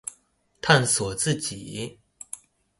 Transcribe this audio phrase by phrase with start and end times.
[0.61, 1.99] 探索自己